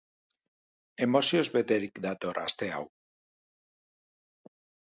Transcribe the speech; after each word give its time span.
Emozioz 1.07 1.43
beterik 1.59 2.01
dator 2.07 2.41
aste 2.47 2.71
hau. 2.79 2.83